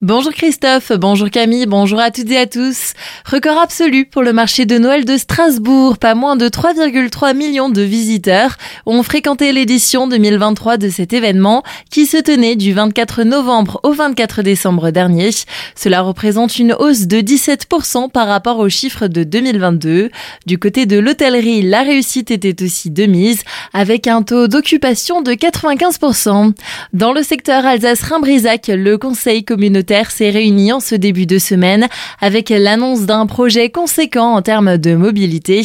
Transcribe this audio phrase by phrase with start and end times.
[0.00, 2.92] Bonjour Christophe, bonjour Camille, bonjour à toutes et à tous.
[3.24, 5.98] Record absolu pour le marché de Noël de Strasbourg.
[5.98, 12.06] Pas moins de 3,3 millions de visiteurs ont fréquenté l'édition 2023 de cet événement qui
[12.06, 15.30] se tenait du 24 novembre au 24 décembre dernier.
[15.74, 20.10] Cela représente une hausse de 17% par rapport aux chiffres de 2022.
[20.46, 23.42] Du côté de l'hôtellerie, la réussite était aussi de mise
[23.72, 26.54] avec un taux d'occupation de 95%.
[26.92, 31.88] Dans le secteur Alsace-Rhin-Brisac, le conseil communautaire s'est réuni en ce début de semaine
[32.20, 35.62] avec l'annonce d'un projet conséquent en termes de mobilité.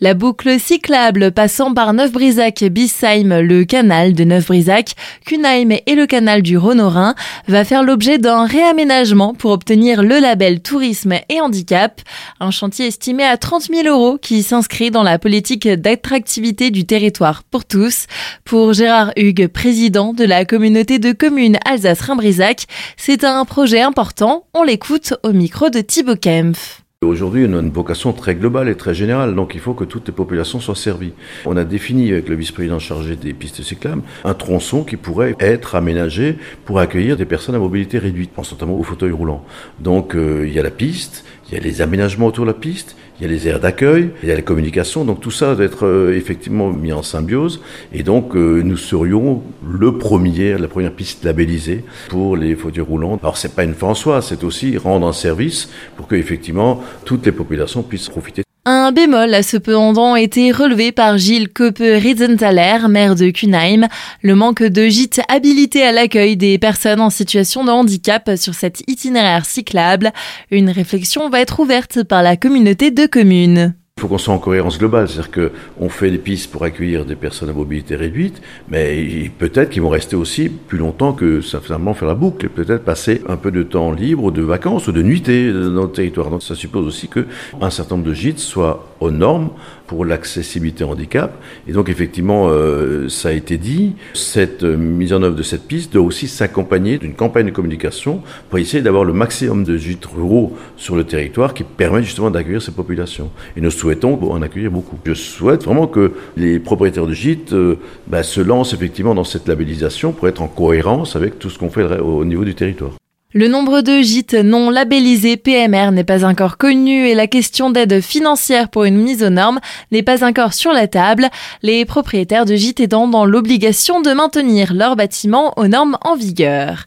[0.00, 4.92] La boucle cyclable passant par Neuf-Brisac, Bissheim, le canal de Neuf-Brisac,
[5.26, 7.14] Cunheim et le canal du Rhône-Rhin
[7.48, 12.00] va faire l'objet d'un réaménagement pour obtenir le label tourisme et handicap.
[12.40, 17.42] Un chantier estimé à 30 000 euros qui s'inscrit dans la politique d'attractivité du territoire
[17.42, 18.06] pour tous.
[18.44, 22.64] Pour Gérard Hugues, président de la communauté de communes Alsace-Rhin-Brisac,
[22.96, 24.46] c'est un projet important.
[24.54, 26.82] On l'écoute au micro de Thibaut Kempf.
[27.02, 30.06] Aujourd'hui, on a une vocation très globale et très générale, donc il faut que toutes
[30.06, 31.12] les populations soient servies.
[31.44, 35.74] On a défini avec le vice-président chargé des pistes cyclables un tronçon qui pourrait être
[35.74, 39.44] aménagé pour accueillir des personnes à mobilité réduite, pense notamment au fauteuil roulant.
[39.78, 42.56] Donc euh, il y a la piste, il y a les aménagements autour de la
[42.56, 45.54] piste, il y a les aires d'accueil, il y a la communication, donc tout ça
[45.54, 47.60] doit être euh, effectivement mis en symbiose.
[47.92, 53.18] Et donc euh, nous serions le premier, la première piste labellisée pour les fauteuils roulants.
[53.22, 56.82] Alors c'est pas une fin en soi, c'est aussi rendre un service pour que effectivement
[57.04, 58.45] toutes les populations puissent profiter
[58.86, 63.88] un bémol a cependant été relevé par Gilles Koppe-Riedzenthaler, maire de Cunheim,
[64.22, 68.88] le manque de gîtes habilités à l'accueil des personnes en situation de handicap sur cet
[68.88, 70.12] itinéraire cyclable.
[70.52, 73.74] Une réflexion va être ouverte par la communauté de communes.
[73.98, 77.16] Il faut qu'on soit en cohérence globale, c'est-à-dire qu'on fait des pistes pour accueillir des
[77.16, 81.94] personnes à mobilité réduite, mais peut-être qu'ils vont rester aussi plus longtemps que ça finalement
[81.94, 85.00] faire la boucle, et peut-être passer un peu de temps libre, de vacances ou de
[85.00, 86.28] nuitées dans le territoire.
[86.28, 89.48] Donc ça suppose aussi qu'un certain nombre de gîtes soient aux normes
[89.86, 91.34] pour l'accessibilité handicap.
[91.68, 95.92] Et donc effectivement, euh, ça a été dit, cette mise en œuvre de cette piste
[95.92, 100.56] doit aussi s'accompagner d'une campagne de communication pour essayer d'avoir le maximum de gîtes ruraux
[100.76, 103.30] sur le territoire qui permettent justement d'accueillir ces populations.
[103.56, 104.98] Et nous souhaitons en accueillir beaucoup.
[105.04, 107.76] Je souhaite vraiment que les propriétaires de gîtes euh,
[108.06, 111.70] bah, se lancent effectivement dans cette labellisation pour être en cohérence avec tout ce qu'on
[111.70, 112.92] fait au niveau du territoire.
[113.34, 118.00] Le nombre de gîtes non labellisés PMR n'est pas encore connu et la question d'aide
[118.00, 119.58] financière pour une mise aux normes
[119.90, 121.28] n'est pas encore sur la table,
[121.64, 126.84] les propriétaires de gîtes étant dans l'obligation de maintenir leurs bâtiments aux normes en vigueur.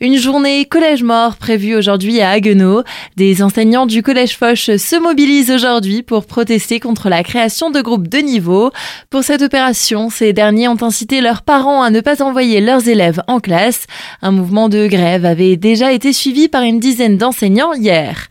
[0.00, 2.84] Une journée collège mort prévue aujourd'hui à Haguenau.
[3.18, 8.08] Des enseignants du collège Foch se mobilisent aujourd'hui pour protester contre la création de groupes
[8.08, 8.70] de niveau.
[9.10, 13.22] Pour cette opération, ces derniers ont incité leurs parents à ne pas envoyer leurs élèves
[13.28, 13.86] en classe.
[14.22, 18.28] Un mouvement de grève avait déjà été suivi par une dizaine d'enseignants hier.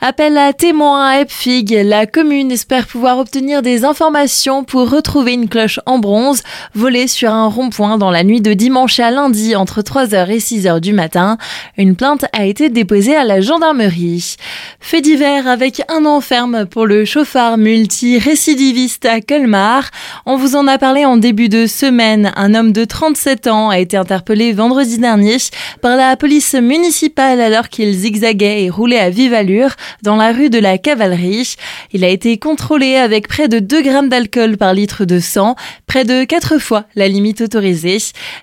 [0.00, 5.48] Appel à témoins à Epfig, la commune espère pouvoir obtenir des informations pour retrouver une
[5.48, 6.42] cloche en bronze
[6.74, 10.80] volée sur un rond-point dans la nuit de dimanche à lundi entre 3h et 6h
[10.80, 11.36] du matin.
[11.76, 14.36] Une plainte a été déposée à la gendarmerie.
[14.80, 19.90] Fait divers avec un enferme pour le chauffard multi-récidiviste à Colmar.
[20.26, 22.32] On vous en a parlé en début de semaine.
[22.36, 25.36] Un homme de 37 ans a été interpellé vendredi dernier
[25.80, 29.70] par la police municipale alors qu'il zigzaguait et roulait à vive allure
[30.02, 31.56] dans la rue de la Cavalerie.
[31.92, 35.56] Il a été contrôlé avec près de 2 grammes d'alcool par litre de sang,
[35.86, 37.98] près de 4 fois la limite autorisée.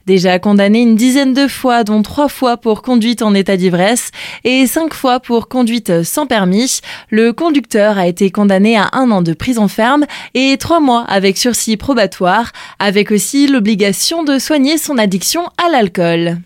[0.05, 4.11] Déjà condamné une dizaine de fois, dont 3 fois pour conduite en état d'ivresse
[4.43, 9.21] et 5 fois pour conduite sans permis, le conducteur a été condamné à un an
[9.21, 14.97] de prison ferme et 3 mois avec sursis probatoire, avec aussi l'obligation de soigner son
[14.97, 16.37] addiction à l'alcool.